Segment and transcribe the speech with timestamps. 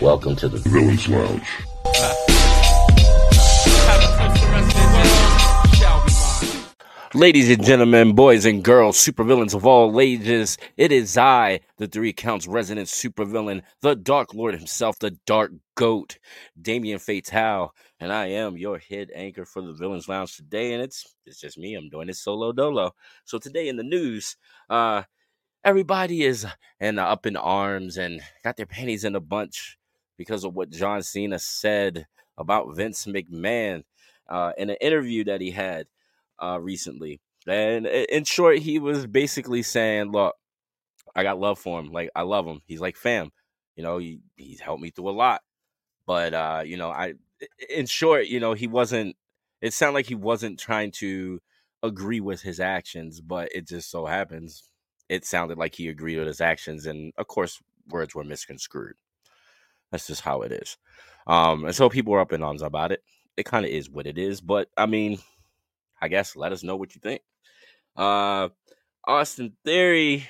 [0.00, 1.46] Welcome to the Villains Lounge.
[7.14, 12.12] Ladies and gentlemen, boys and girls, supervillains of all ages, it is I, the Three
[12.12, 16.18] Counts resident supervillain, the Dark Lord himself, the Dark Goat,
[16.60, 20.72] Damien Fatale, and I am your head anchor for the Villains Lounge today.
[20.72, 21.74] And it's it's just me.
[21.74, 22.94] I'm doing it solo dolo.
[23.24, 24.36] So today in the news,
[24.70, 25.02] uh,
[25.64, 26.46] everybody is
[26.80, 29.78] and up in arms and got their panties in a bunch
[30.22, 32.06] because of what John Cena said
[32.38, 33.84] about Vince McMahon
[34.28, 35.86] uh, in an interview that he had
[36.42, 37.20] uh, recently.
[37.46, 40.36] And in short, he was basically saying, "Look,
[41.14, 41.90] I got love for him.
[41.90, 42.62] Like I love him.
[42.66, 43.30] He's like fam.
[43.76, 45.42] You know, he, he's helped me through a lot.
[46.06, 47.14] But uh, you know, I
[47.68, 49.16] in short, you know, he wasn't.
[49.60, 51.40] It sounded like he wasn't trying to
[51.82, 54.72] agree with his actions, but it just so happens
[55.12, 58.94] it sounded like he agreed with his actions, and of course, words were misconstrued.
[59.92, 60.76] That's just how it is.
[61.28, 63.04] Um, and so people are up in arms about it.
[63.36, 65.20] It kind of is what it is, but I mean,
[66.00, 67.22] I guess let us know what you think.
[67.96, 68.48] Uh,
[69.06, 70.26] Austin Theory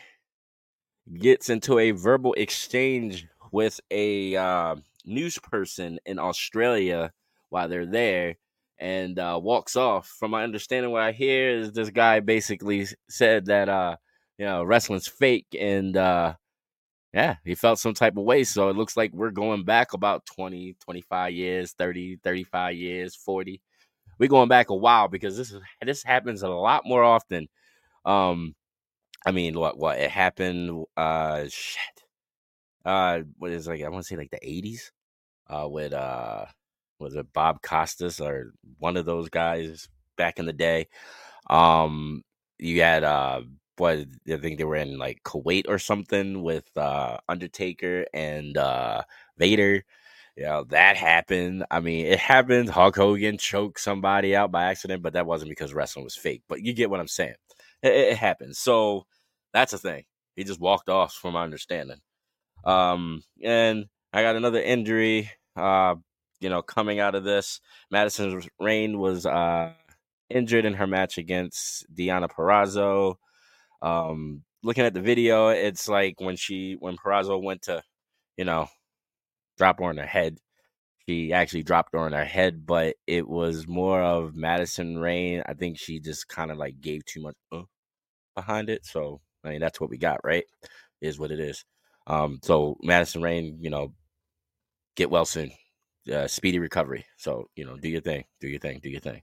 [1.18, 7.12] gets into a verbal exchange with a uh, news person in Australia
[7.48, 8.36] while they're there
[8.78, 10.08] and uh, walks off.
[10.08, 13.96] From my understanding, what I hear is this guy basically said that, uh,
[14.38, 16.34] you know, wrestling's fake and, uh,
[17.12, 18.44] yeah, he felt some type of way.
[18.44, 23.60] So it looks like we're going back about 20, 25 years, 30, 35 years, 40
[24.22, 27.48] we're going back a while because this is this happens a lot more often.
[28.04, 28.54] Um,
[29.26, 30.84] I mean, what what it happened?
[30.96, 32.04] Uh, shit.
[32.84, 33.82] Uh, what is like?
[33.82, 34.92] I want to say like the eighties.
[35.48, 36.44] Uh, with uh,
[37.00, 40.86] was it Bob Costas or one of those guys back in the day?
[41.50, 42.22] Um,
[42.60, 43.42] you had uh,
[43.78, 49.02] what I think they were in like Kuwait or something with uh Undertaker and uh
[49.38, 49.84] Vader
[50.36, 51.64] know, that happened.
[51.70, 52.70] I mean, it happened.
[52.70, 56.42] Hulk Hogan choked somebody out by accident, but that wasn't because wrestling was fake.
[56.48, 57.34] But you get what I'm saying.
[57.82, 58.58] It, it happens.
[58.58, 59.06] So
[59.52, 60.04] that's a thing.
[60.36, 61.98] He just walked off, from my understanding.
[62.64, 65.30] Um, and I got another injury.
[65.56, 65.96] Uh,
[66.40, 67.60] you know, coming out of this,
[67.90, 69.72] Madison Rayne was uh
[70.30, 73.16] injured in her match against Deonna Purrazzo.
[73.82, 77.82] Um, looking at the video, it's like when she when Purrazzo went to,
[78.36, 78.68] you know,
[79.58, 80.38] drop her on her head.
[81.08, 85.42] She actually dropped her on her head, but it was more of Madison Rayne.
[85.46, 87.62] I think she just kind of like gave too much uh,
[88.36, 88.86] behind it.
[88.86, 90.44] So I mean, that's what we got, right?
[91.00, 91.64] Is what it is.
[92.06, 93.94] Um, so Madison Rayne, you know,
[94.96, 95.52] get well soon.
[96.12, 97.04] Uh, speedy recovery.
[97.16, 99.22] So you know, do your thing, do your thing, do your thing.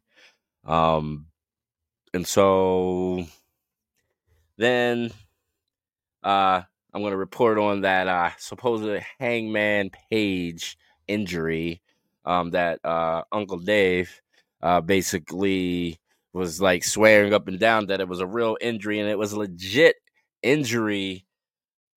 [0.66, 1.28] Um,
[2.14, 3.25] and so
[4.59, 5.12] then
[6.24, 6.62] uh
[6.94, 10.78] I'm going to report on that uh, supposed Hangman Page
[11.08, 11.81] injury
[12.25, 14.22] um, that uh, Uncle Dave
[14.62, 16.00] uh, basically
[16.34, 19.34] was like swearing up and down that it was a real injury and it was
[19.34, 19.98] a legit
[20.42, 21.25] injury,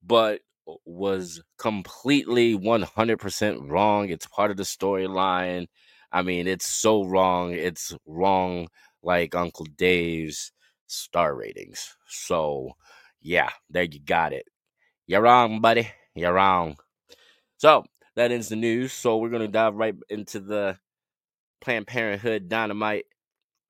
[0.03, 0.41] but
[0.85, 4.11] was completely 100% wrong.
[4.11, 5.67] It's part of the storyline.
[6.13, 7.53] I mean, it's so wrong.
[7.53, 8.69] It's wrong
[9.03, 10.53] like Uncle Dave's
[10.93, 11.97] star ratings.
[12.09, 12.73] So,
[13.21, 14.47] yeah, there you got it.
[15.07, 15.91] You're wrong, buddy.
[16.15, 16.77] You're wrong.
[17.59, 17.85] So
[18.17, 18.93] that ends the news.
[18.93, 20.79] So we're gonna dive right into the
[21.61, 23.07] Planned Parenthood Dynamite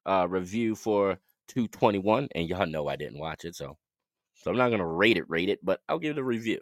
[0.07, 1.19] uh, review for
[1.49, 3.77] 221, and y'all know I didn't watch it, so
[4.35, 6.61] so I'm not gonna rate it, rate it, but I'll give it a review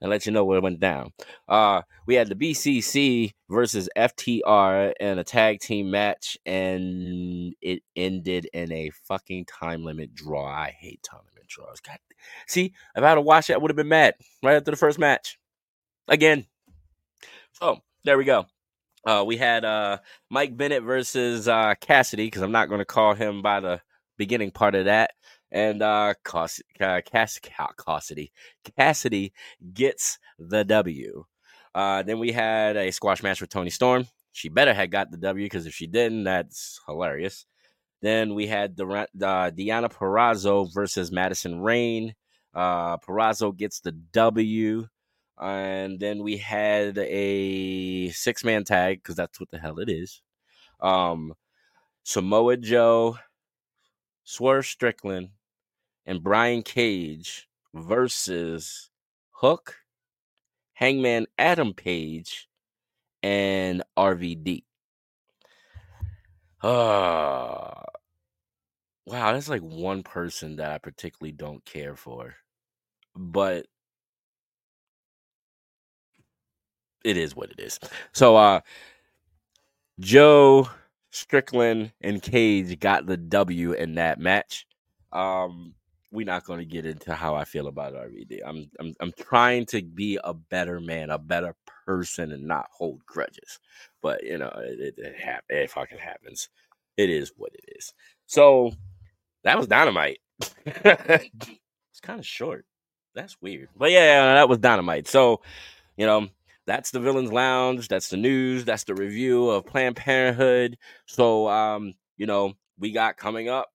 [0.00, 1.12] and let you know what went down.
[1.48, 8.48] Uh, we had the BCC versus FTR in a tag team match, and it ended
[8.52, 10.46] in a fucking time limit draw.
[10.46, 11.80] I hate time limit draws.
[11.80, 11.98] God,
[12.46, 14.76] see, if I had to watch it, I would have been mad right after the
[14.76, 15.38] first match.
[16.08, 16.46] Again.
[17.52, 18.46] So there we go.
[19.04, 23.14] Uh, we had uh, Mike Bennett versus uh, Cassidy because I'm not going to call
[23.14, 23.80] him by the
[24.18, 25.12] beginning part of that
[25.52, 28.32] and uh, Cass- Cass- Cassidy
[28.76, 29.32] Cassidy
[29.72, 31.24] gets the W.
[31.74, 34.06] Uh, then we had a squash match with Toni Storm.
[34.32, 37.46] She better had got the W because if she didn't, that's hilarious.
[38.02, 39.06] Then we had the uh,
[39.50, 42.14] Deonna Purrazzo versus Madison Rayne.
[42.54, 44.86] Uh, Purrazzo gets the W.
[45.40, 50.22] And then we had a six man tag because that's what the hell it is.
[50.80, 51.34] Um,
[52.02, 53.18] Samoa Joe,
[54.24, 55.30] Swerve Strickland,
[56.06, 58.90] and Brian Cage versus
[59.30, 59.76] Hook,
[60.74, 62.48] Hangman Adam Page,
[63.22, 64.64] and RVD.
[66.62, 66.66] Uh,
[69.06, 72.34] wow, that's like one person that I particularly don't care for.
[73.16, 73.66] But
[77.04, 77.78] it is what it is.
[78.12, 78.60] So uh
[79.98, 80.68] Joe
[81.10, 84.66] Strickland and Cage got the W in that match.
[85.12, 85.74] Um
[86.12, 88.40] we're not going to get into how I feel about RVD.
[88.44, 91.54] I'm, I'm I'm trying to be a better man, a better
[91.86, 93.60] person, and not hold grudges.
[94.02, 96.48] But you know, it, it, it, hap- it fucking happens.
[96.96, 97.92] It is what it is.
[98.26, 98.72] So
[99.44, 100.18] that was dynamite.
[100.66, 102.66] it's kind of short.
[103.14, 103.68] That's weird.
[103.76, 105.06] But yeah, that was dynamite.
[105.06, 105.42] So
[105.96, 106.28] you know,
[106.66, 107.86] that's the Villains Lounge.
[107.86, 108.64] That's the news.
[108.64, 110.76] That's the review of Planned Parenthood.
[111.06, 113.68] So um, you know, we got coming up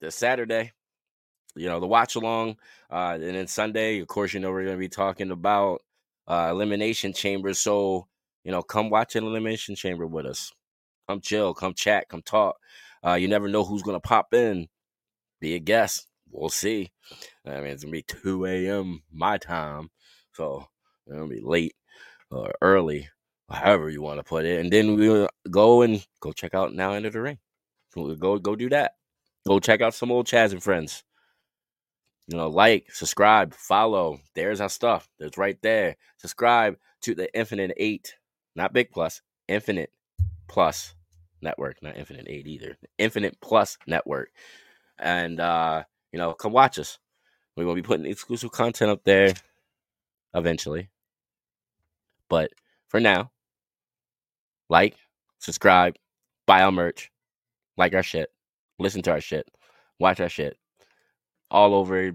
[0.00, 0.72] this Saturday
[1.54, 2.56] you know, the watch along.
[2.90, 5.82] Uh, and then Sunday, of course, you know, we're going to be talking about
[6.26, 7.54] uh, Elimination Chamber.
[7.54, 8.06] So,
[8.44, 10.52] you know, come watch an Elimination Chamber with us.
[11.08, 12.56] Come chill, come chat, come talk.
[13.04, 14.68] Uh, you never know who's going to pop in.
[15.40, 16.06] Be a guest.
[16.30, 16.90] We'll see.
[17.46, 19.02] I mean, it's going to be 2 a.m.
[19.12, 19.90] my time.
[20.32, 20.66] So,
[21.06, 21.74] it's to be late
[22.30, 23.08] or early,
[23.50, 24.60] however you want to put it.
[24.60, 27.38] And then we'll go and go check out Now Enter the Ring.
[27.94, 28.94] We'll go, go do that.
[29.46, 31.04] Go check out some old Chaz and friends.
[32.28, 34.18] You know, like, subscribe, follow.
[34.34, 35.08] There's our stuff.
[35.18, 35.96] That's right there.
[36.16, 38.14] Subscribe to the Infinite 8,
[38.56, 39.90] not Big Plus, Infinite
[40.48, 40.94] Plus
[41.42, 42.78] Network, not Infinite 8 either.
[42.96, 44.30] Infinite Plus Network.
[44.98, 46.98] And, uh, you know, come watch us.
[47.56, 49.34] We're to be putting exclusive content up there
[50.32, 50.88] eventually.
[52.30, 52.50] But
[52.88, 53.32] for now,
[54.70, 54.96] like,
[55.38, 55.96] subscribe,
[56.46, 57.10] buy our merch,
[57.76, 58.30] like our shit,
[58.78, 59.46] listen to our shit,
[60.00, 60.56] watch our shit
[61.50, 62.12] all over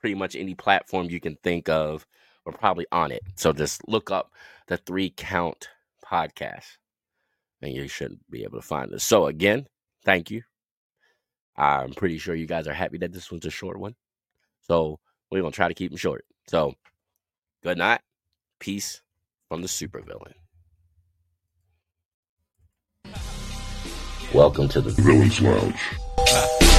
[0.00, 2.06] pretty much any platform you can think of.
[2.44, 3.22] We're probably on it.
[3.36, 4.32] So just look up
[4.68, 5.68] the three count
[6.04, 6.78] podcast
[7.60, 9.04] and you should be able to find us.
[9.04, 9.66] So again,
[10.04, 10.42] thank you.
[11.56, 13.96] I'm pretty sure you guys are happy that this one's a short one.
[14.60, 15.00] So
[15.30, 16.24] we're gonna try to keep them short.
[16.46, 16.74] So
[17.62, 18.00] good night.
[18.60, 19.02] Peace
[19.48, 20.34] from the supervillain.
[24.32, 26.77] Welcome to the Villains Lounge.